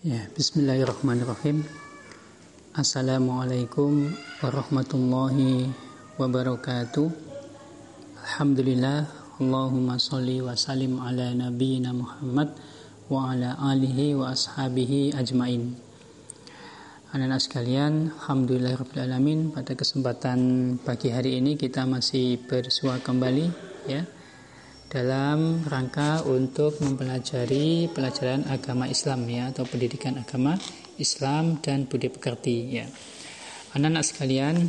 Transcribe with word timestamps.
Ya, 0.00 0.16
bismillahirrahmanirrahim. 0.32 1.60
Assalamualaikum 2.72 4.08
warahmatullahi 4.40 5.68
wabarakatuh. 6.16 7.12
Alhamdulillah, 8.24 9.04
Allahumma 9.36 10.00
salli 10.00 10.40
wa 10.40 10.56
salim 10.56 10.96
ala 11.04 11.36
nabiyyina 11.36 11.92
Muhammad 11.92 12.48
wa 13.12 13.28
ala 13.28 13.60
alihi 13.60 14.16
wa 14.16 14.32
ashabihi 14.32 15.12
ajmain. 15.20 15.76
Anak-anak 17.12 17.44
sekalian, 17.44 18.08
Alhamdulillahirrahmanirrahim 18.24 19.52
Pada 19.52 19.76
kesempatan 19.76 20.40
pagi 20.80 21.12
hari 21.12 21.36
ini 21.44 21.60
kita 21.60 21.84
masih 21.84 22.40
bersua 22.48 23.04
kembali 23.04 23.52
ya 23.84 24.08
dalam 24.90 25.62
rangka 25.70 26.26
untuk 26.26 26.82
mempelajari 26.82 27.86
pelajaran 27.94 28.42
agama 28.50 28.90
Islam 28.90 29.22
ya 29.30 29.54
atau 29.54 29.62
pendidikan 29.62 30.18
agama 30.18 30.58
Islam 30.98 31.62
dan 31.62 31.86
budi 31.86 32.10
pekerti 32.10 32.74
ya. 32.74 32.90
Anak-anak 33.78 34.02
sekalian, 34.02 34.66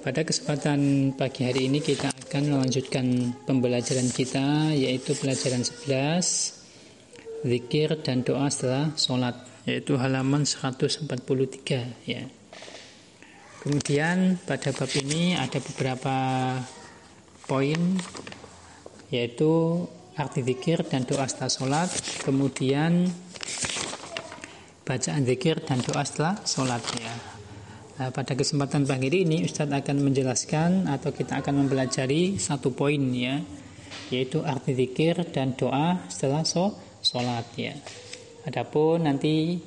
pada 0.00 0.24
kesempatan 0.24 1.12
pagi 1.20 1.44
hari 1.44 1.68
ini 1.68 1.84
kita 1.84 2.08
akan 2.08 2.56
melanjutkan 2.56 3.36
pembelajaran 3.44 4.08
kita 4.08 4.72
yaitu 4.72 5.12
pelajaran 5.12 5.68
11 5.68 7.44
zikir 7.44 8.00
dan 8.00 8.24
doa 8.24 8.48
setelah 8.48 8.96
sholat 8.96 9.36
yaitu 9.68 10.00
halaman 10.00 10.48
143 10.48 11.04
ya. 12.08 12.24
Kemudian 13.60 14.40
pada 14.48 14.72
bab 14.72 14.88
ini 14.96 15.36
ada 15.36 15.60
beberapa 15.60 16.16
poin 17.44 18.00
yaitu 19.10 19.84
arti 20.14 20.42
zikir 20.42 20.86
dan 20.86 21.06
doa 21.06 21.26
setelah 21.26 21.50
sholat 21.50 21.90
kemudian 22.22 23.10
bacaan 24.86 25.22
zikir 25.22 25.62
dan 25.62 25.78
doa 25.82 26.02
setelah 26.02 26.34
sholat 26.42 26.82
ya. 26.98 27.14
Nah, 28.00 28.08
pada 28.16 28.32
kesempatan 28.32 28.88
pagi 28.88 29.12
ini 29.12 29.44
Ustadz 29.44 29.76
akan 29.76 29.96
menjelaskan 30.00 30.88
atau 30.88 31.12
kita 31.12 31.44
akan 31.44 31.66
mempelajari 31.66 32.40
satu 32.40 32.72
poin 32.72 32.98
ya 33.12 33.44
yaitu 34.10 34.42
arti 34.42 34.74
zikir 34.74 35.20
dan 35.30 35.54
doa 35.54 36.02
setelah 36.10 36.42
sholat 37.02 37.46
ya. 37.54 37.74
Adapun 38.46 39.04
nanti 39.04 39.60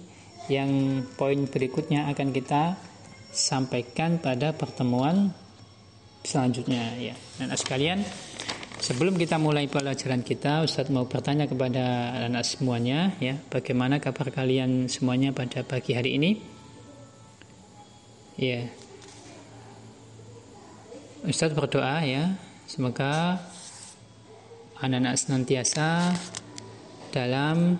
yang 0.51 1.03
poin 1.15 1.47
berikutnya 1.47 2.11
akan 2.11 2.35
kita 2.35 2.75
sampaikan 3.31 4.19
pada 4.19 4.51
pertemuan 4.51 5.31
selanjutnya 6.23 6.95
ya. 6.99 7.15
Dan 7.39 7.53
sekalian, 7.55 8.03
sebelum 8.83 9.15
kita 9.15 9.39
mulai 9.39 9.71
pelajaran 9.71 10.19
kita, 10.27 10.67
Ustadz 10.67 10.91
mau 10.91 11.07
bertanya 11.07 11.47
kepada 11.47 12.11
anak 12.27 12.43
semuanya 12.43 13.15
ya, 13.23 13.39
bagaimana 13.47 14.03
kabar 14.03 14.27
kalian 14.27 14.91
semuanya 14.91 15.31
pada 15.31 15.63
pagi 15.63 15.95
hari 15.95 16.19
ini? 16.19 16.31
Ya. 18.35 18.67
Ustadz 21.23 21.55
berdoa 21.55 22.03
ya, 22.03 22.35
semoga 22.67 23.39
anak-anak 24.83 25.15
senantiasa 25.15 26.11
dalam 27.15 27.79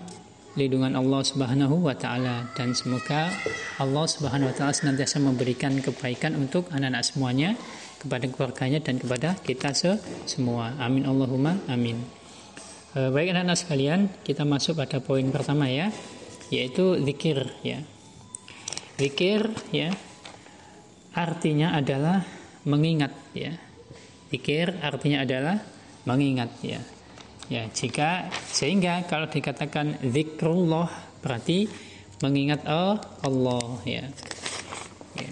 lindungan 0.56 0.96
Allah 0.96 1.20
Subhanahu 1.20 1.84
wa 1.84 1.92
taala 1.92 2.48
dan 2.56 2.72
semoga 2.72 3.28
Allah 3.76 4.06
Subhanahu 4.08 4.48
wa 4.48 4.54
taala 4.56 4.72
senantiasa 4.72 5.20
memberikan 5.20 5.76
kebaikan 5.84 6.32
untuk 6.40 6.72
anak-anak 6.72 7.04
semuanya 7.04 7.52
kepada 8.04 8.28
keluarganya 8.28 8.84
dan 8.84 9.00
kepada 9.00 9.32
kita 9.40 9.72
semua. 10.28 10.76
Amin 10.76 11.08
Allahumma 11.08 11.56
amin. 11.72 11.96
E, 12.92 13.08
baik 13.08 13.32
anak-anak 13.32 13.58
sekalian, 13.58 14.00
kita 14.20 14.44
masuk 14.44 14.76
pada 14.76 15.00
poin 15.00 15.24
pertama 15.32 15.66
ya, 15.72 15.88
yaitu 16.52 17.00
zikir 17.00 17.48
ya. 17.64 17.80
Zikir 19.00 19.50
ya 19.72 19.90
artinya 21.16 21.74
adalah 21.74 22.22
mengingat 22.68 23.16
ya. 23.32 23.56
Zikir 24.28 24.78
artinya 24.84 25.24
adalah 25.24 25.56
mengingat 26.04 26.50
ya. 26.60 26.80
Ya, 27.52 27.68
jika 27.68 28.32
sehingga 28.48 29.04
kalau 29.04 29.28
dikatakan 29.28 30.00
zikrullah 30.00 30.88
berarti 31.20 31.68
mengingat 32.24 32.64
Allah 32.64 33.68
ya. 33.84 34.04
ya. 35.18 35.30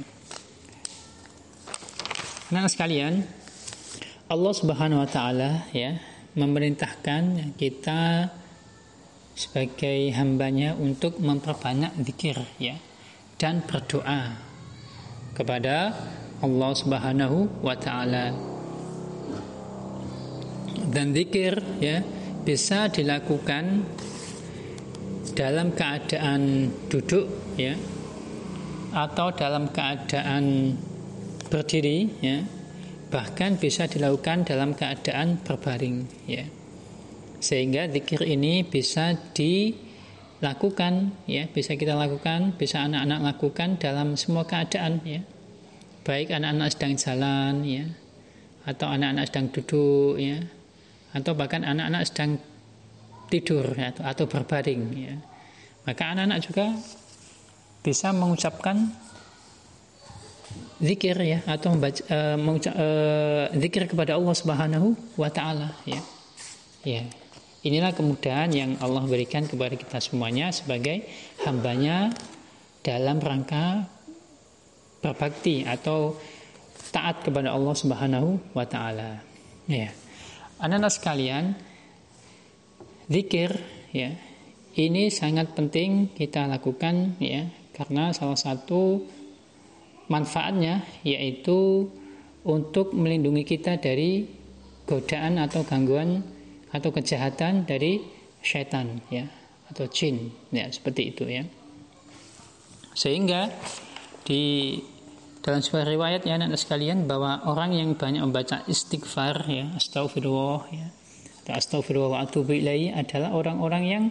Nah, 2.52 2.68
sekalian, 2.68 3.24
Allah 4.28 4.52
Subhanahu 4.52 5.00
wa 5.00 5.08
taala 5.08 5.72
ya 5.72 5.96
memerintahkan 6.36 7.56
kita 7.56 8.28
sebagai 9.32 10.12
hambanya 10.12 10.76
untuk 10.76 11.16
memperbanyak 11.16 11.96
zikir 12.04 12.36
ya 12.60 12.76
dan 13.40 13.64
berdoa 13.64 14.36
kepada 15.32 15.96
Allah 16.44 16.72
Subhanahu 16.76 17.64
wa 17.64 17.72
taala. 17.72 18.36
Dan 20.92 21.16
zikir 21.16 21.56
ya 21.80 22.04
bisa 22.44 22.92
dilakukan 22.92 23.88
dalam 25.32 25.72
keadaan 25.72 26.69
duduk 26.92 27.32
ya 27.56 27.80
atau 28.92 29.32
dalam 29.32 29.72
keadaan 29.72 30.76
berdiri 31.48 32.10
ya. 32.20 32.44
Bahkan 33.12 33.60
bisa 33.60 33.84
dilakukan 33.88 34.44
dalam 34.48 34.72
keadaan 34.72 35.41
berbaring 35.42 36.08
ya. 36.28 36.44
Sehingga 37.42 37.91
zikir 37.91 38.22
ini 38.25 38.62
bisa 38.62 39.19
dilakukan 39.36 41.12
ya. 41.26 41.50
Bisa 41.50 41.75
kita 41.75 41.98
lakukan 41.98 42.54
bisa 42.56 42.84
anak-anak 42.86 43.20
lakukan 43.34 43.81
dalam 43.81 44.14
semua 44.14 44.47
keadaan 44.47 45.02
ya. 45.02 45.20
Baik 46.02 46.34
anak-anak 46.34 46.69
sedang 46.72 46.94
jalan 46.98 47.54
ya. 47.66 47.84
Atau 48.62 48.86
anak-anak 48.88 49.25
sedang 49.28 49.47
duduk 49.50 50.16
ya. 50.22 50.38
Atau 51.12 51.36
bahkan 51.36 51.66
anak-anak 51.66 52.02
sedang 52.08 52.41
tidur 53.32 53.64
ya, 53.72 53.97
atau, 53.97 54.28
berbaring 54.28 54.82
ya. 54.92 55.16
maka 55.88 56.12
anak-anak 56.12 56.44
juga 56.44 56.76
bisa 57.81 58.12
mengucapkan 58.12 58.92
zikir 60.82 61.15
ya 61.22 61.38
atau 61.47 61.78
membaca, 61.78 62.03
uh, 62.10 62.37
uh, 62.37 63.47
zikir 63.54 63.87
kepada 63.87 64.19
Allah 64.19 64.34
Subhanahu 64.34 64.98
wa 65.15 65.31
taala 65.31 65.78
ya. 65.87 66.03
Ya. 66.82 67.06
Inilah 67.62 67.94
kemudahan 67.94 68.50
yang 68.50 68.75
Allah 68.82 69.06
berikan 69.06 69.47
kepada 69.47 69.78
kita 69.78 70.03
semuanya 70.03 70.50
sebagai 70.50 71.06
hambanya 71.47 72.10
dalam 72.82 73.22
rangka 73.22 73.87
berbakti 74.98 75.62
atau 75.62 76.19
taat 76.91 77.22
kepada 77.22 77.54
Allah 77.54 77.75
Subhanahu 77.78 78.43
wa 78.50 78.66
taala. 78.66 79.22
Ya. 79.70 79.94
Anak-anak 80.59 80.91
sekalian, 80.91 81.44
zikir 83.06 83.54
ya, 83.94 84.14
ini 84.75 85.10
sangat 85.14 85.54
penting 85.54 86.10
kita 86.14 86.50
lakukan 86.50 87.14
ya, 87.22 87.47
karena 87.75 88.10
salah 88.10 88.38
satu 88.38 89.06
manfaatnya 90.10 90.82
yaitu 91.06 91.90
untuk 92.42 92.90
melindungi 92.94 93.46
kita 93.46 93.78
dari 93.78 94.26
godaan 94.86 95.38
atau 95.38 95.62
gangguan 95.62 96.26
atau 96.74 96.90
kejahatan 96.90 97.68
dari 97.68 98.02
syaitan 98.42 98.98
ya 99.12 99.30
atau 99.70 99.86
jin 99.86 100.34
ya 100.50 100.66
seperti 100.68 101.14
itu 101.14 101.24
ya. 101.30 101.46
Sehingga 102.92 103.48
di 104.26 104.76
dalam 105.42 105.62
sebuah 105.62 105.86
riwayat 105.86 106.22
ya 106.26 106.38
anak 106.38 106.58
sekalian 106.58 107.06
bahwa 107.06 107.46
orang 107.46 107.74
yang 107.74 107.94
banyak 107.98 108.22
membaca 108.22 108.62
istighfar 108.69 109.46
ya 109.48 109.70
astagfirullah 109.74 110.70
ya 110.70 110.86
atau 111.42 111.52
astagfirullah 111.58 112.10
wa 112.14 112.20
atubu 112.22 112.54
adalah 112.54 113.34
orang-orang 113.34 113.84
yang 113.86 114.04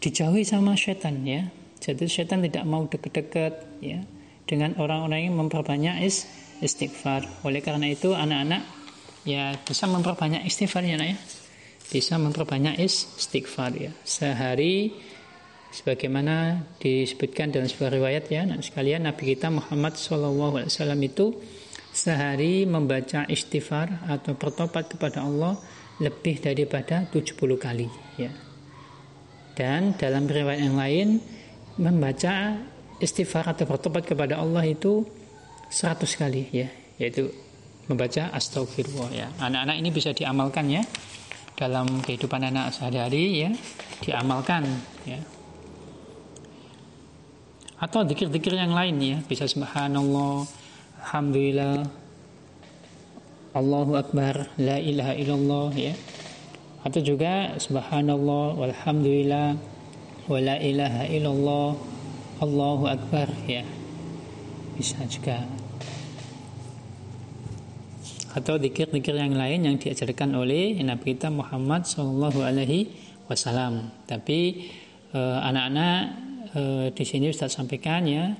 dijauhi 0.00 0.44
sama 0.44 0.76
setan 0.76 1.24
ya. 1.24 1.48
Jadi 1.78 2.10
setan 2.10 2.42
tidak 2.42 2.66
mau 2.66 2.84
dekat-dekat 2.90 3.54
ya 3.78 4.02
dengan 4.48 4.72
orang-orang 4.80 5.28
yang 5.28 5.36
memperbanyak 5.36 6.00
is, 6.08 6.24
istighfar. 6.64 7.44
Oleh 7.44 7.60
karena 7.60 7.92
itu 7.92 8.16
anak-anak 8.16 8.64
ya 9.28 9.52
bisa 9.60 9.84
memperbanyak 9.84 10.48
istighfar 10.48 10.82
ya 10.88 10.96
ya. 10.96 11.16
Bisa 11.88 12.16
memperbanyak 12.16 12.80
istighfar 12.80 13.76
ya. 13.76 13.92
Sehari 14.02 14.96
sebagaimana 15.68 16.64
disebutkan 16.80 17.52
dalam 17.52 17.68
sebuah 17.68 17.92
riwayat 17.92 18.24
ya 18.32 18.48
dan 18.48 18.64
sekalian 18.64 19.04
Nabi 19.04 19.36
kita 19.36 19.52
Muhammad 19.52 20.00
SAW 20.00 20.72
itu 21.04 21.36
sehari 21.92 22.64
membaca 22.64 23.28
istighfar 23.28 24.08
atau 24.08 24.32
bertobat 24.32 24.88
kepada 24.96 25.24
Allah 25.24 25.60
lebih 26.00 26.40
daripada 26.40 27.04
70 27.10 27.36
kali 27.58 27.88
ya 28.16 28.32
dan 29.58 29.98
dalam 29.98 30.30
riwayat 30.30 30.62
yang 30.62 30.78
lain 30.78 31.08
membaca 31.82 32.54
istighfar 32.98 33.46
atau 33.46 33.64
bertobat 33.66 34.02
kepada 34.06 34.38
Allah 34.38 34.66
itu 34.66 35.06
100 35.70 36.04
kali 36.18 36.50
ya. 36.50 36.68
Yaitu 36.98 37.30
membaca 37.86 38.30
astagfirullah 38.34 39.10
ya. 39.14 39.26
Anak-anak 39.38 39.76
ini 39.78 39.88
bisa 39.94 40.10
diamalkan 40.12 40.66
ya. 40.68 40.82
Dalam 41.58 42.02
kehidupan 42.02 42.42
anak 42.42 42.74
sehari-hari 42.74 43.48
ya. 43.48 43.50
Diamalkan 44.02 44.66
ya. 45.06 45.18
Atau 47.78 48.02
dikir-dikir 48.02 48.58
yang 48.58 48.74
lain 48.74 48.98
ya. 48.98 49.16
Bisa 49.22 49.46
subhanallah 49.46 50.46
alhamdulillah 51.02 51.86
Allahu 53.54 53.96
akbar 53.96 54.50
la 54.58 54.76
ilaha 54.82 55.14
illallah 55.14 55.70
ya. 55.74 55.94
Atau 56.82 57.02
juga 57.02 57.58
subhanallah 57.58 58.54
walhamdulillah 58.58 59.58
wa 60.28 60.38
la 60.38 60.56
ilaha 60.60 61.08
illallah 61.08 61.97
Allahu 62.38 62.86
akbar 62.86 63.26
ya. 63.50 63.66
Bisa 64.78 65.02
juga. 65.10 65.42
Atau 68.30 68.62
dikir-dikir 68.62 69.18
yang 69.18 69.34
lain 69.34 69.66
yang 69.66 69.74
diajarkan 69.74 70.38
oleh 70.38 70.78
Nabi 70.86 71.18
kita 71.18 71.34
Muhammad 71.34 71.90
Shallallahu 71.90 72.38
Alaihi 72.46 72.94
Wasallam. 73.26 73.90
Tapi 74.06 74.70
eh, 75.10 75.38
anak-anak 75.42 75.98
eh, 76.54 76.86
di 76.94 77.02
sini 77.02 77.26
Ustaz 77.26 77.58
sampaikan 77.58 78.06
ya 78.06 78.30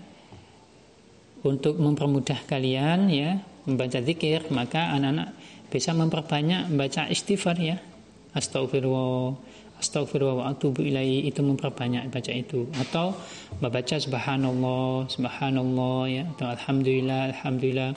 untuk 1.43 1.83
mempermudah 1.83 2.47
kalian 2.47 3.11
ya 3.11 3.43
membaca 3.67 3.99
zikir 3.99 4.47
maka 4.55 4.95
anak-anak 4.95 5.35
bisa 5.75 5.91
memperbanyak 5.91 6.71
membaca 6.71 7.11
istighfar 7.11 7.59
ya. 7.59 7.83
Astagfirullah 8.31 9.35
astagfirullah 9.79 10.37
wa 10.43 10.45
atubu 10.51 10.83
ilaihi. 10.83 11.31
Itu 11.31 11.47
memperbanyak 11.47 12.11
baca 12.11 12.33
itu. 12.35 12.67
Atau 12.75 13.15
membaca 13.63 13.97
subhanallah 13.97 15.07
subhanallah 15.09 16.01
ya. 16.11 16.23
Atau 16.35 16.47
alhamdulillah 16.51 17.21
alhamdulillah. 17.33 17.91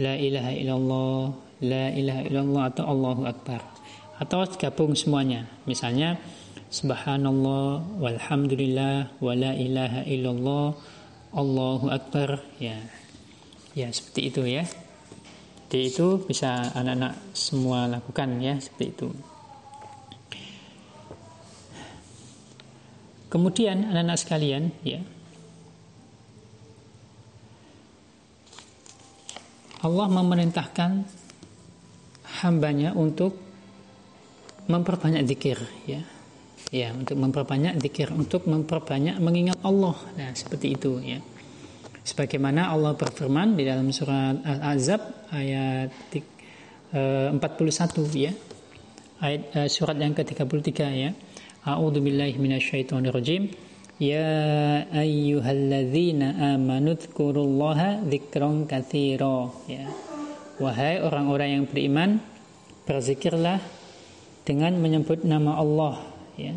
La 0.00 0.16
ilaha 0.16 0.52
illallah 0.56 1.20
la 1.60 1.92
ilaha 1.92 2.22
illallah 2.24 2.62
atau 2.72 2.84
Allahu 2.88 3.22
akbar. 3.28 3.60
Atau 4.16 4.44
gabung 4.56 4.96
semuanya. 4.96 5.44
Misalnya 5.68 6.16
subhanallah 6.72 7.84
walhamdulillah 8.00 9.20
wa 9.20 9.32
la 9.36 9.52
ilaha 9.52 10.00
illallah 10.08 10.72
Allahu 11.36 11.86
akbar. 11.92 12.40
Ya. 12.56 12.80
Ya 13.76 13.92
seperti 13.92 14.32
itu 14.32 14.42
ya. 14.48 14.64
Jadi 15.70 15.86
itu 15.86 16.18
bisa 16.26 16.74
anak-anak 16.74 17.14
semua 17.36 17.86
lakukan 17.86 18.42
ya. 18.42 18.58
Seperti 18.58 18.86
itu 18.90 19.08
kemudian 23.30 23.86
anak-anak 23.86 24.18
sekalian 24.18 24.74
ya. 24.82 25.00
Allah 29.80 30.06
memerintahkan 30.12 30.90
hambanya 32.44 32.92
untuk 32.92 33.32
memperbanyak 34.68 35.24
zikir 35.24 35.56
ya. 35.88 36.02
Ya 36.70 36.92
untuk 36.94 37.16
memperbanyak 37.16 37.80
zikir 37.80 38.12
untuk 38.12 38.44
memperbanyak 38.44 39.16
mengingat 39.22 39.58
Allah. 39.64 39.96
Nah 40.18 40.30
seperti 40.36 40.76
itu 40.76 41.00
ya. 41.00 41.22
Sebagaimana 42.04 42.68
Allah 42.68 42.92
berfirman 42.92 43.56
di 43.56 43.64
dalam 43.64 43.88
surat 43.94 44.36
Al-Azab 44.42 45.32
ayat 45.32 45.90
41 46.12 47.38
ya. 48.18 48.32
Ayat 49.20 49.42
uh, 49.52 49.68
surat 49.68 49.96
yang 50.00 50.16
ke-33 50.16 50.70
ya 50.96 51.10
A'udzubillahi 51.60 52.40
minasyaitonirrajim 52.40 53.52
Ya 54.00 54.88
ayyuhalladzina 54.96 56.56
amanu 56.56 56.96
dzkurullaha 56.96 58.00
dzikran 58.08 58.64
katsira 58.64 59.52
ya. 59.68 59.92
Wahai 60.56 61.04
orang-orang 61.04 61.60
yang 61.60 61.64
beriman, 61.68 62.24
berzikirlah 62.88 63.60
dengan 64.48 64.80
menyebut 64.80 65.20
nama 65.20 65.60
Allah 65.60 66.00
ya. 66.40 66.56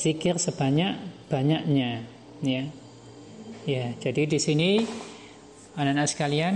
Zikir 0.00 0.40
sebanyak-banyaknya 0.40 2.08
ya. 2.40 2.64
Ya, 3.68 3.92
jadi 4.00 4.24
di 4.24 4.40
sini 4.40 4.80
anak-anak 5.76 6.08
sekalian 6.08 6.54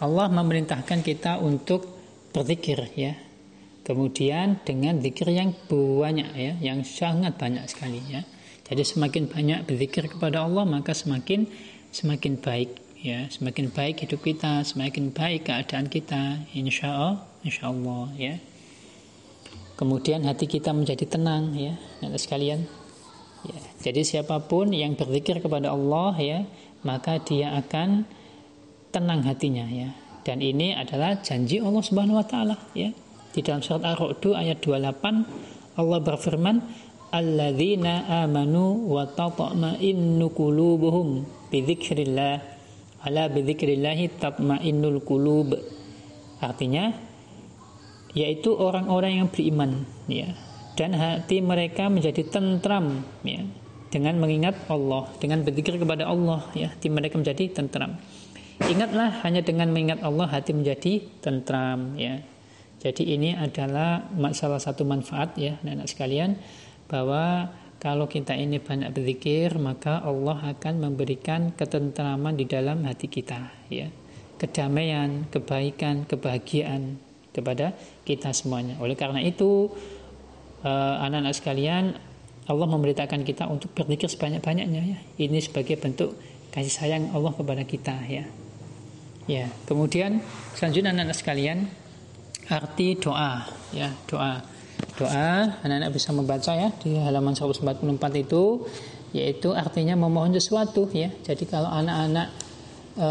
Allah 0.00 0.26
memerintahkan 0.32 1.04
kita 1.04 1.44
untuk 1.44 1.92
berzikir 2.32 2.88
ya 2.96 3.12
Kemudian 3.82 4.62
dengan 4.62 5.02
zikir 5.02 5.26
yang 5.34 5.50
banyak 5.66 6.30
ya, 6.38 6.52
yang 6.62 6.86
sangat 6.86 7.34
banyak 7.34 7.66
sekali 7.66 7.98
ya. 8.06 8.22
Jadi 8.62 8.82
semakin 8.86 9.26
banyak 9.26 9.58
berzikir 9.66 10.06
kepada 10.06 10.46
Allah 10.46 10.62
maka 10.62 10.94
semakin 10.94 11.50
semakin 11.90 12.38
baik 12.38 12.78
ya, 13.02 13.26
semakin 13.26 13.74
baik 13.74 14.06
hidup 14.06 14.22
kita, 14.22 14.62
semakin 14.62 15.10
baik 15.10 15.50
keadaan 15.50 15.90
kita, 15.90 16.46
insya 16.54 16.94
Allah, 16.94 17.16
insya 17.42 17.74
Allah 17.74 18.06
ya. 18.14 18.34
Kemudian 19.74 20.22
hati 20.22 20.46
kita 20.46 20.70
menjadi 20.70 21.18
tenang 21.18 21.58
ya, 21.58 21.74
anak 22.06 22.22
sekalian. 22.22 22.70
Ya, 23.42 23.58
jadi 23.82 24.06
siapa 24.06 24.38
pun 24.46 24.70
yang 24.70 24.94
berzikir 24.94 25.42
kepada 25.42 25.74
Allah 25.74 26.14
ya, 26.22 26.38
maka 26.86 27.18
dia 27.18 27.58
akan 27.58 28.06
tenang 28.94 29.26
hatinya 29.26 29.66
ya. 29.66 29.90
Dan 30.22 30.38
ini 30.38 30.70
adalah 30.70 31.18
janji 31.18 31.58
Allah 31.58 31.82
Subhanahu 31.82 32.22
wa 32.22 32.26
taala 32.26 32.54
ya. 32.78 32.94
Di 33.32 33.40
dalam 33.40 33.64
surat 33.64 33.96
Ar-Ra'd 33.96 34.20
ayat 34.36 34.60
28 34.60 35.80
Allah 35.80 35.98
berfirman 36.04 36.56
alladzina 37.08 38.24
amanu 38.24 38.92
wa 38.92 39.08
tatma'innu 39.08 40.28
qulubuhum 40.36 41.24
bi 41.48 41.64
dzikrillah 41.64 42.36
ala 43.08 43.32
bi 43.32 43.40
dzikrillah 43.40 43.96
tatma'innul 44.20 45.00
qulub. 45.00 45.56
Artinya 46.44 46.92
yaitu 48.12 48.52
orang-orang 48.52 49.24
yang 49.24 49.28
beriman 49.32 49.88
ya. 50.12 50.28
Dan 50.76 50.92
hati 50.92 51.40
mereka 51.40 51.88
menjadi 51.88 52.28
tentram 52.28 53.00
ya. 53.24 53.40
Dengan 53.88 54.20
mengingat 54.20 54.56
Allah 54.72 55.08
dengan 55.20 55.40
berzikir 55.44 55.80
kepada 55.80 56.04
Allah 56.04 56.44
ya. 56.52 56.68
Hati 56.68 56.92
mereka 56.92 57.16
menjadi 57.16 57.48
tentram. 57.48 57.96
Ingatlah 58.60 59.24
hanya 59.24 59.40
dengan 59.40 59.72
mengingat 59.72 60.04
Allah 60.04 60.28
hati 60.28 60.52
menjadi 60.52 61.00
tentram 61.24 61.96
ya 61.96 62.20
jadi 62.82 63.02
ini 63.14 63.30
adalah 63.38 64.10
salah 64.34 64.58
satu 64.58 64.82
manfaat 64.82 65.38
ya 65.38 65.54
anak-anak 65.62 65.86
sekalian 65.86 66.30
bahwa 66.90 67.54
kalau 67.78 68.10
kita 68.10 68.34
ini 68.34 68.58
banyak 68.58 68.90
berzikir 68.90 69.54
maka 69.58 70.02
Allah 70.02 70.50
akan 70.50 70.90
memberikan 70.90 71.54
ketentraman 71.54 72.34
di 72.34 72.46
dalam 72.50 72.82
hati 72.82 73.06
kita 73.06 73.54
ya. 73.70 73.86
Kedamaian, 74.38 75.30
kebaikan, 75.30 76.02
kebahagiaan 76.10 76.98
kepada 77.30 77.78
kita 78.02 78.34
semuanya. 78.34 78.74
Oleh 78.82 78.98
karena 78.98 79.22
itu 79.22 79.70
eh, 80.66 80.94
anak-anak 81.06 81.34
sekalian 81.38 81.94
Allah 82.50 82.66
memberitakan 82.66 83.22
kita 83.22 83.46
untuk 83.46 83.70
berzikir 83.78 84.10
sebanyak-banyaknya 84.10 84.82
ya. 84.82 84.98
Ini 85.22 85.38
sebagai 85.38 85.78
bentuk 85.78 86.18
kasih 86.50 86.74
sayang 86.74 87.14
Allah 87.14 87.30
kepada 87.30 87.62
kita 87.62 87.94
ya. 88.10 88.26
Ya, 89.30 89.46
kemudian 89.70 90.18
selanjutnya 90.58 90.90
anak-anak 90.90 91.18
sekalian 91.18 91.70
arti 92.50 92.98
doa 92.98 93.46
ya 93.70 93.90
doa. 94.08 94.42
Doa 94.98 95.62
anak-anak 95.62 95.90
bisa 95.94 96.10
membaca 96.12 96.52
ya 96.52 96.68
di 96.82 96.98
halaman 96.98 97.32
144 97.32 97.62
itu 98.18 98.66
yaitu 99.12 99.52
artinya 99.52 99.94
memohon 99.94 100.32
sesuatu 100.34 100.88
ya. 100.90 101.12
Jadi 101.22 101.44
kalau 101.48 101.68
anak-anak 101.68 102.28
e, 102.96 103.08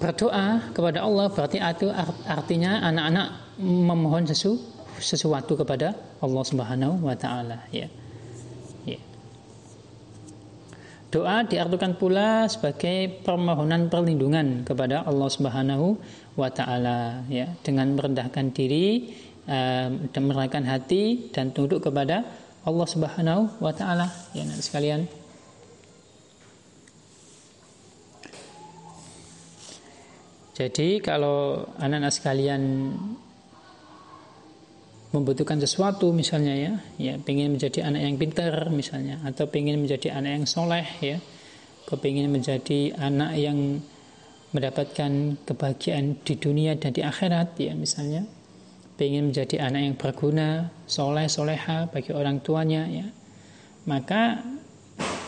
berdoa 0.00 0.72
kepada 0.72 1.04
Allah 1.04 1.26
berarti 1.28 1.60
itu 1.60 1.86
artinya 2.24 2.80
anak-anak 2.88 3.28
memohon 3.60 4.24
sesu, 4.24 4.56
sesuatu 4.96 5.56
kepada 5.60 5.92
Allah 6.24 6.44
Subhanahu 6.44 7.04
wa 7.04 7.16
taala 7.16 7.68
ya 7.68 7.88
Doa 11.10 11.42
diartikan 11.42 11.98
pula 11.98 12.46
sebagai 12.46 13.10
permohonan 13.26 13.90
perlindungan 13.90 14.62
kepada 14.62 15.02
Allah 15.02 15.26
Subhanahu 15.26 15.98
wa 16.38 16.46
taala 16.54 17.26
ya 17.26 17.50
dengan 17.66 17.98
merendahkan 17.98 18.54
diri 18.54 19.10
dan 20.06 20.22
merendahkan 20.22 20.70
hati 20.70 21.34
dan 21.34 21.50
tunduk 21.50 21.82
kepada 21.82 22.22
Allah 22.62 22.86
Subhanahu 22.86 23.58
wa 23.58 23.74
taala 23.74 24.06
ya 24.38 24.46
nanti 24.46 24.62
sekalian. 24.62 25.10
Jadi 30.54 31.02
kalau 31.02 31.66
anak-anak 31.74 32.14
sekalian 32.14 32.62
membutuhkan 35.10 35.58
sesuatu 35.58 36.14
misalnya 36.14 36.54
ya, 36.54 36.72
ya 36.96 37.14
pengen 37.18 37.58
menjadi 37.58 37.82
anak 37.82 38.00
yang 38.06 38.14
pintar 38.14 38.54
misalnya, 38.70 39.18
atau 39.26 39.50
pengen 39.50 39.82
menjadi 39.82 40.14
anak 40.14 40.30
yang 40.38 40.46
soleh 40.46 40.86
ya, 41.02 41.18
kepingin 41.90 42.30
menjadi 42.30 42.94
anak 42.94 43.34
yang 43.34 43.82
mendapatkan 44.54 45.38
kebahagiaan 45.46 46.18
di 46.22 46.34
dunia 46.38 46.78
dan 46.78 46.94
di 46.94 47.02
akhirat 47.02 47.58
ya 47.58 47.74
misalnya, 47.74 48.22
pengen 48.94 49.34
menjadi 49.34 49.66
anak 49.66 49.80
yang 49.82 49.96
berguna, 49.98 50.70
soleh 50.86 51.26
soleha 51.26 51.90
bagi 51.90 52.14
orang 52.14 52.38
tuanya 52.38 52.86
ya, 52.86 53.06
maka 53.90 54.46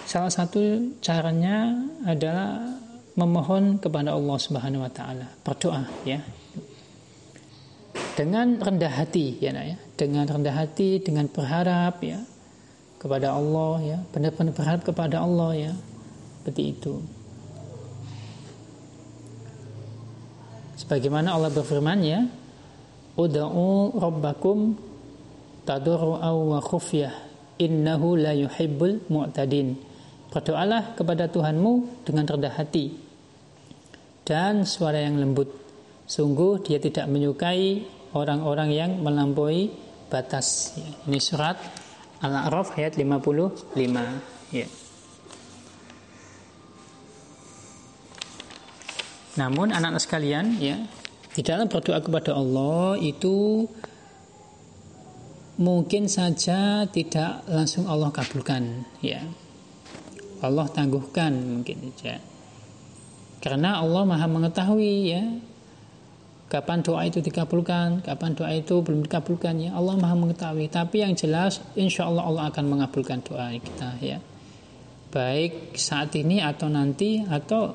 salah 0.06 0.30
satu 0.30 0.94
caranya 1.02 1.74
adalah 2.06 2.60
memohon 3.16 3.82
kepada 3.82 4.14
Allah 4.14 4.38
Subhanahu 4.38 4.84
Wa 4.88 4.92
Taala 4.92 5.26
berdoa 5.44 5.84
ya 6.04 6.20
dengan 8.12 8.61
rendah 8.61 8.92
hati 8.92 9.40
ya 9.40 9.50
nak 9.57 9.64
ya 9.64 9.76
dengan 9.97 10.25
rendah 10.28 10.54
hati 10.54 11.00
dengan 11.00 11.31
berharap 11.31 12.00
ya 12.04 12.21
kepada 13.02 13.35
Allah 13.35 13.75
ya, 13.83 13.99
benar-benar 14.14 14.54
berharap 14.54 14.83
kepada 14.87 15.26
Allah 15.26 15.50
ya. 15.59 15.73
Seperti 16.38 16.62
itu. 16.71 16.95
Sebagaimana 20.78 21.35
Allah 21.35 21.50
berfirman 21.50 21.99
ya, 22.07 22.23
Uda'u 23.19 23.99
rabbakum 23.99 24.78
tadarru'aw 25.66 26.37
wa 26.54 26.59
khufyah 26.62 27.11
innahu 27.59 28.14
la 28.23 28.38
yuhibbul 28.38 29.02
mu'tadin. 29.11 29.75
Berdoalah 30.31 30.95
kepada 30.95 31.26
Tuhanmu 31.26 32.07
dengan 32.07 32.25
rendah 32.31 32.54
hati 32.54 32.95
dan 34.23 34.62
suara 34.62 35.02
yang 35.02 35.19
lembut. 35.19 35.50
Sungguh 36.07 36.62
dia 36.62 36.78
tidak 36.78 37.11
menyukai 37.11 37.83
orang-orang 38.12 38.69
yang 38.73 38.90
melampaui 39.00 39.73
batas. 40.12 40.76
Ini 41.09 41.19
surat 41.21 41.57
Al-A'raf 42.21 42.76
ayat 42.76 43.00
55. 43.00 43.75
Ya. 44.52 44.69
Namun 49.40 49.73
anak-anak 49.73 50.02
sekalian 50.04 50.61
ya, 50.61 50.76
di 51.33 51.40
dalam 51.40 51.64
berdoa 51.73 52.04
kepada 52.04 52.37
Allah 52.37 53.00
itu 53.00 53.64
mungkin 55.57 56.04
saja 56.04 56.85
tidak 56.92 57.49
langsung 57.49 57.88
Allah 57.88 58.12
kabulkan 58.12 58.85
ya. 59.00 59.25
Allah 60.45 60.69
tangguhkan 60.69 61.33
mungkin 61.33 61.97
saja. 61.97 62.21
Karena 63.40 63.81
Allah 63.81 64.04
Maha 64.04 64.28
mengetahui 64.28 64.95
ya 65.09 65.25
kapan 66.52 66.85
doa 66.85 67.09
itu 67.09 67.25
dikabulkan, 67.25 68.04
kapan 68.04 68.37
doa 68.37 68.52
itu 68.52 68.85
belum 68.85 69.09
dikabulkan 69.09 69.56
ya 69.56 69.71
Allah 69.73 69.97
Maha 69.97 70.12
mengetahui. 70.12 70.68
Tapi 70.68 71.00
yang 71.00 71.16
jelas 71.16 71.64
insya 71.73 72.04
Allah 72.04 72.28
Allah 72.28 72.52
akan 72.52 72.64
mengabulkan 72.68 73.25
doa 73.25 73.49
kita 73.56 73.97
ya. 74.04 74.21
Baik 75.09 75.73
saat 75.80 76.12
ini 76.12 76.44
atau 76.44 76.68
nanti 76.68 77.25
atau 77.25 77.73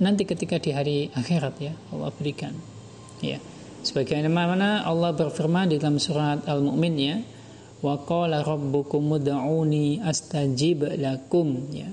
nanti 0.00 0.24
ketika 0.24 0.56
di 0.56 0.72
hari 0.72 0.96
akhirat 1.12 1.54
ya 1.60 1.76
Allah 1.92 2.08
berikan. 2.16 2.56
Ya. 3.20 3.36
Sebagaimana 3.84 4.88
Allah 4.88 5.12
berfirman 5.12 5.70
di 5.70 5.76
dalam 5.76 6.00
surat 6.02 6.48
Al-Mu'min 6.48 6.94
ya, 6.98 7.16
wa 7.84 7.94
qala 8.02 8.42
rabbukum 8.42 9.20
ud'uni 9.20 10.02
astajib 10.02 10.82
lakum 10.96 11.70
ya. 11.70 11.86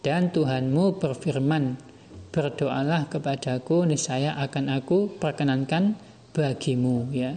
Dan 0.00 0.32
Tuhanmu 0.32 0.96
berfirman, 0.96 1.89
berdoalah 2.30 3.10
kepadaku 3.10 3.86
niscaya 3.86 4.38
akan 4.38 4.70
aku 4.78 5.18
perkenankan 5.18 5.98
bagimu 6.30 7.10
ya. 7.10 7.34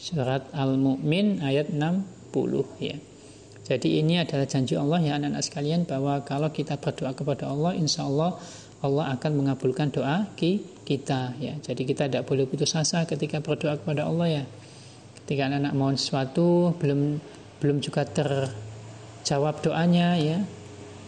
Surat 0.00 0.50
Al-Mu'min 0.50 1.44
ayat 1.44 1.70
60 1.70 2.32
ya. 2.82 2.96
Jadi 3.62 4.02
ini 4.02 4.18
adalah 4.18 4.48
janji 4.50 4.74
Allah 4.74 4.98
ya 4.98 5.14
anak-anak 5.14 5.44
sekalian 5.46 5.86
bahwa 5.86 6.18
kalau 6.26 6.50
kita 6.50 6.74
berdoa 6.74 7.14
kepada 7.14 7.46
Allah 7.46 7.78
insya 7.78 8.02
Allah 8.02 8.34
Allah 8.82 9.14
akan 9.14 9.32
mengabulkan 9.38 9.94
doa 9.94 10.26
kita 10.34 11.38
ya. 11.38 11.54
Jadi 11.62 11.86
kita 11.86 12.10
tidak 12.10 12.26
boleh 12.26 12.50
putus 12.50 12.74
asa 12.74 13.06
ketika 13.06 13.38
berdoa 13.38 13.78
kepada 13.78 14.10
Allah 14.10 14.42
ya. 14.42 14.44
Ketika 15.22 15.46
anak-anak 15.46 15.74
mohon 15.78 15.94
sesuatu 15.94 16.74
belum 16.82 17.22
belum 17.62 17.78
juga 17.78 18.02
terjawab 18.02 19.62
doanya 19.62 20.18
ya, 20.18 20.42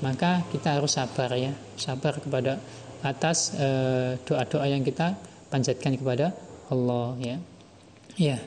maka 0.07 0.47
kita 0.55 0.79
harus 0.79 0.95
sabar 0.95 1.35
ya, 1.35 1.51
sabar 1.75 2.23
kepada 2.23 2.63
atas 3.03 3.57
eh, 3.59 4.21
doa-doa 4.23 4.67
yang 4.69 4.87
kita 4.87 5.19
panjatkan 5.51 5.99
kepada 5.99 6.37
Allah 6.71 7.19
ya. 7.19 7.37
Ya. 8.15 8.39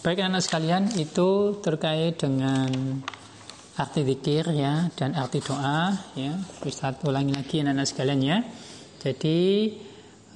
Baik 0.00 0.24
anak 0.24 0.44
sekalian 0.44 0.88
itu 0.96 1.60
terkait 1.60 2.16
dengan 2.16 3.00
arti 3.76 4.04
zikir 4.04 4.48
ya 4.52 4.88
dan 4.96 5.16
arti 5.16 5.40
doa 5.40 5.92
ya. 6.16 6.36
Ustaz 6.64 7.00
ulangi 7.04 7.32
lagi 7.32 7.64
anak-anak 7.64 7.86
sekalian 7.88 8.20
ya. 8.20 8.38
Jadi 9.00 9.40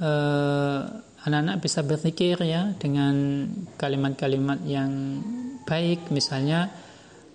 eh, 0.01 0.81
anak-anak 1.25 1.57
bisa 1.65 1.81
berzikir 1.81 2.37
ya 2.45 2.77
dengan 2.77 3.49
kalimat-kalimat 3.81 4.61
yang 4.69 5.21
baik 5.65 6.13
misalnya 6.13 6.69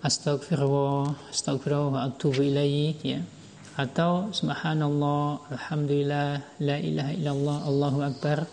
astagfirullah, 0.06 1.34
astagfirullah 1.34 1.90
wa 1.90 2.00
atubu 2.06 2.46
ilaihi 2.46 2.94
ya. 3.02 3.20
Atau 3.80 4.28
subhanallah, 4.36 5.40
alhamdulillah, 5.56 6.60
la 6.60 6.76
ilaha 6.76 7.12
illallah, 7.16 7.58
Allahu 7.64 7.98
akbar. 8.04 8.44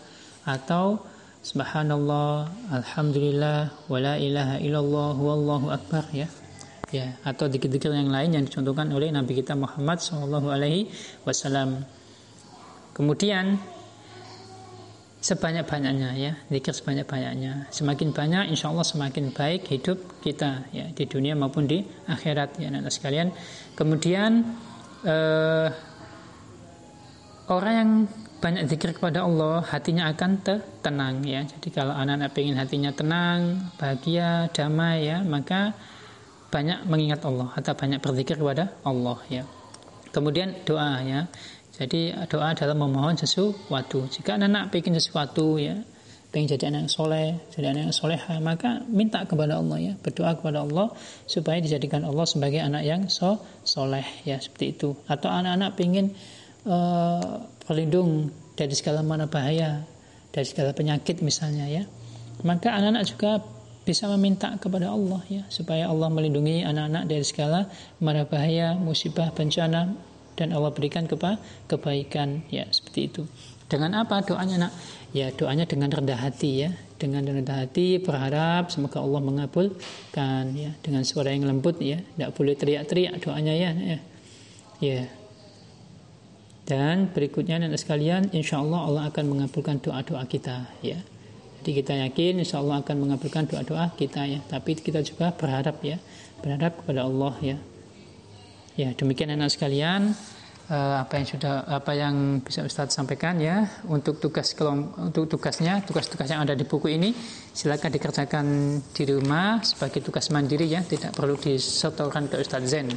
Atau 0.48 1.04
subhanallah, 1.44 2.48
alhamdulillah, 2.72 3.92
wa 3.92 3.98
la 4.00 4.16
ilaha 4.16 4.56
illallah, 4.56 5.12
wallahu 5.20 5.68
akbar 5.68 6.08
ya. 6.16 6.32
Ya 6.88 7.20
atau 7.20 7.52
dikit-dikit 7.52 7.92
yang 7.92 8.08
lain 8.08 8.32
yang 8.32 8.48
dicontohkan 8.48 8.88
oleh 8.88 9.12
Nabi 9.12 9.36
kita 9.36 9.52
Muhammad 9.52 10.00
Shallallahu 10.00 10.48
Alaihi 10.48 10.88
Wasallam. 11.28 11.84
Kemudian 12.96 13.60
sebanyak-banyaknya 15.20 16.10
ya 16.16 16.32
zikir 16.48 16.72
sebanyak-banyaknya. 16.72 17.68
Semakin 17.68 18.16
banyak 18.16 18.44
insya 18.48 18.72
Allah 18.72 18.88
semakin 18.88 19.36
baik 19.36 19.68
hidup 19.68 20.00
kita 20.24 20.64
ya 20.72 20.88
di 20.88 21.04
dunia 21.04 21.36
maupun 21.36 21.68
di 21.68 21.84
akhirat 22.08 22.56
ya 22.56 22.72
-anak 22.72 22.88
sekalian. 22.88 23.36
Kemudian 23.76 24.48
eh, 25.04 25.68
orang 27.50 27.74
yang 27.74 27.90
banyak 28.38 28.70
zikir 28.70 28.94
kepada 28.94 29.26
Allah 29.26 29.66
hatinya 29.66 30.06
akan 30.14 30.30
tenang 30.78 31.26
ya 31.26 31.42
jadi 31.42 31.68
kalau 31.74 31.90
anak-anak 31.90 32.38
ingin 32.38 32.54
hatinya 32.54 32.90
tenang 32.94 33.66
bahagia 33.82 34.46
damai 34.54 35.10
ya 35.10 35.26
maka 35.26 35.74
banyak 36.48 36.88
mengingat 36.88 37.20
Allah 37.28 37.52
atau 37.52 37.72
banyak 37.76 38.00
berzikir 38.00 38.40
kepada 38.40 38.72
Allah 38.84 39.20
ya. 39.28 39.44
Kemudian 40.08 40.56
doa 40.64 41.04
ya. 41.04 41.28
Jadi 41.76 42.10
doa 42.26 42.56
adalah 42.56 42.74
memohon 42.74 43.14
sesuatu. 43.14 44.08
Jika 44.08 44.40
anak-anak 44.40 44.72
ingin 44.72 44.96
sesuatu 44.98 45.60
ya, 45.60 45.78
pengen 46.28 46.48
jadi 46.56 46.68
anak 46.68 46.80
yang 46.88 46.92
soleh, 46.92 47.28
jadi 47.56 47.66
anak 47.72 47.82
yang 47.88 47.96
soleha, 47.96 48.34
maka 48.44 48.84
minta 48.84 49.24
kepada 49.24 49.56
Allah 49.56 49.78
ya, 49.80 49.92
berdoa 49.96 50.36
kepada 50.36 50.60
Allah 50.60 50.92
supaya 51.24 51.56
dijadikan 51.56 52.04
Allah 52.04 52.28
sebagai 52.28 52.60
anak 52.60 52.84
yang 52.84 53.08
so 53.08 53.40
soleh 53.64 54.04
ya 54.28 54.36
seperti 54.36 54.76
itu. 54.76 54.92
Atau 55.08 55.32
anak-anak 55.32 55.80
ingin 55.80 56.12
uh, 56.68 57.48
berlindung 57.64 58.28
dari 58.60 58.76
segala 58.76 59.00
mana 59.00 59.24
bahaya, 59.24 59.88
dari 60.28 60.44
segala 60.44 60.76
penyakit 60.76 61.24
misalnya 61.24 61.64
ya, 61.64 61.88
maka 62.44 62.76
anak-anak 62.76 63.04
juga 63.08 63.40
bisa 63.88 64.04
meminta 64.12 64.52
kepada 64.60 64.92
Allah 64.92 65.24
ya 65.32 65.48
supaya 65.48 65.88
Allah 65.88 66.12
melindungi 66.12 66.60
anak-anak 66.60 67.08
dari 67.08 67.24
segala 67.24 67.72
mara 68.04 68.28
bahaya, 68.28 68.76
musibah, 68.76 69.32
bencana 69.32 69.96
dan 70.36 70.52
Allah 70.52 70.76
berikan 70.76 71.08
kepa 71.08 71.40
kebaikan 71.72 72.44
ya 72.52 72.68
seperti 72.68 73.00
itu. 73.08 73.22
Dengan 73.68 74.00
apa 74.00 74.24
doanya 74.24 74.68
nak? 74.68 74.72
Ya 75.12 75.28
doanya 75.28 75.68
dengan 75.68 75.92
rendah 75.92 76.16
hati 76.16 76.64
ya, 76.64 76.72
dengan 76.96 77.24
rendah 77.24 77.64
hati 77.64 78.00
berharap 78.00 78.72
semoga 78.72 79.00
Allah 79.04 79.20
mengabulkan 79.20 80.52
ya 80.56 80.72
dengan 80.80 81.04
suara 81.04 81.32
yang 81.32 81.44
lembut 81.44 81.76
ya, 81.80 82.00
tidak 82.00 82.32
boleh 82.32 82.56
teriak-teriak 82.56 83.20
doanya 83.20 83.52
ya. 83.52 83.70
Ya. 83.76 83.98
ya. 84.80 85.02
Dan 86.68 87.08
berikutnya 87.12 87.60
nanti 87.60 87.80
sekalian, 87.80 88.28
insya 88.36 88.60
Allah 88.60 88.84
Allah 88.84 89.02
akan 89.08 89.24
mengabulkan 89.36 89.80
doa-doa 89.80 90.24
kita 90.28 90.68
ya. 90.84 91.00
Jadi 91.60 91.70
kita 91.84 91.92
yakin 92.08 92.44
insya 92.44 92.60
Allah 92.60 92.80
akan 92.84 92.96
mengabulkan 93.08 93.48
doa-doa 93.48 93.92
kita 93.96 94.24
ya. 94.28 94.40
Tapi 94.44 94.76
kita 94.76 95.00
juga 95.04 95.32
berharap 95.32 95.80
ya, 95.84 95.96
berharap 96.44 96.84
kepada 96.84 97.04
Allah 97.04 97.36
ya. 97.40 97.56
Ya 98.78 98.94
demikian 98.94 99.32
anak 99.34 99.52
sekalian 99.52 100.14
apa 100.68 101.16
yang 101.16 101.26
sudah 101.26 101.54
apa 101.64 101.92
yang 101.96 102.44
bisa 102.44 102.60
Ustadz 102.60 102.92
sampaikan 102.92 103.40
ya 103.40 103.64
untuk 103.88 104.20
tugas 104.20 104.52
untuk 105.00 105.24
tugasnya 105.24 105.80
tugas-tugas 105.80 106.28
yang 106.28 106.44
ada 106.44 106.52
di 106.52 106.68
buku 106.68 106.92
ini 106.92 107.16
silakan 107.56 107.88
dikerjakan 107.88 108.46
di 108.92 109.02
rumah 109.08 109.64
sebagai 109.64 110.04
tugas 110.04 110.28
mandiri 110.28 110.68
ya 110.68 110.84
tidak 110.84 111.16
perlu 111.16 111.40
disetorkan 111.40 112.28
ke 112.28 112.36
Ustadz 112.44 112.68
Zen 112.68 112.92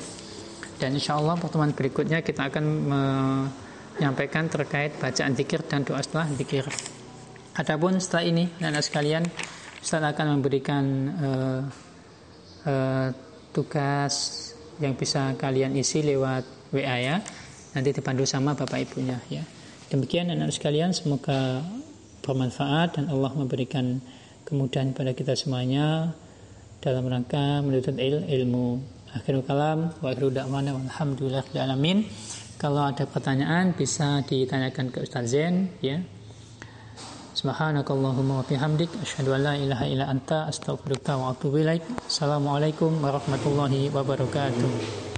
dan 0.81 0.97
insya 0.97 1.21
Allah 1.21 1.37
pertemuan 1.37 1.77
berikutnya 1.77 2.25
kita 2.25 2.49
akan 2.49 2.65
menyampaikan 2.89 4.49
terkait 4.49 4.97
bacaan 4.97 5.37
zikir 5.37 5.61
dan 5.69 5.85
doa 5.85 6.01
setelah 6.01 6.25
zikir. 6.33 6.65
Adapun 7.53 8.01
setelah 8.01 8.25
ini, 8.25 8.49
anak 8.65 8.81
sekalian, 8.81 9.21
Ustaz 9.77 10.01
akan 10.01 10.41
memberikan 10.41 10.83
uh, 11.21 11.61
uh, 12.65 13.07
tugas 13.53 14.13
yang 14.81 14.97
bisa 14.97 15.37
kalian 15.37 15.77
isi 15.77 16.01
lewat 16.01 16.73
WA 16.73 16.97
ya. 16.97 17.21
Nanti 17.71 17.89
dipandu 17.95 18.27
sama 18.27 18.55
bapak 18.55 18.83
ibunya 18.87 19.19
ya. 19.31 19.43
Demikian 19.91 20.31
anak 20.31 20.55
sekalian, 20.55 20.95
semoga 20.95 21.63
bermanfaat 22.23 22.99
dan 22.99 23.05
Allah 23.11 23.31
memberikan 23.35 23.99
kemudahan 24.47 24.95
pada 24.95 25.11
kita 25.11 25.35
semuanya 25.35 26.15
dalam 26.79 27.07
rangka 27.07 27.59
menuntut 27.63 27.95
il 27.99 28.23
ilmu. 28.23 28.79
Akhirul 29.11 29.43
kalam 29.43 29.91
wa 29.99 30.07
akhiru 30.07 30.31
da'wana 30.31 30.71
walhamdulillah 30.71 31.43
alamin. 31.59 32.07
Kalau 32.55 32.87
ada 32.87 33.03
pertanyaan 33.03 33.75
bisa 33.75 34.23
ditanyakan 34.23 34.93
ke 34.93 35.03
Ustaz 35.03 35.33
Zen 35.33 35.75
ya 35.81 35.99
Subhanakallahumma 37.31 38.43
wa 38.43 38.45
bihamdik 38.45 38.91
asyhadu 39.01 39.33
an 39.33 39.41
la 39.41 39.53
ilaha 39.55 39.89
illa 39.89 40.05
anta 40.11 40.51
astaghfiruka 40.51 41.17
wa 41.17 41.31
atubu 41.31 41.63
ilaik. 41.63 41.81
Assalamualaikum 42.05 43.01
warahmatullahi 43.01 43.87
wabarakatuh. 43.87 45.10